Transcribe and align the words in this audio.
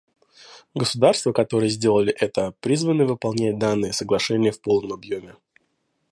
Государства, 0.73 1.31
которые 1.31 1.69
сделали 1.69 2.11
это, 2.11 2.55
призваны 2.59 3.05
выполнять 3.05 3.59
данные 3.59 3.93
соглашения 3.93 4.51
в 4.51 4.59
полном 4.59 4.93
объеме. 4.93 5.35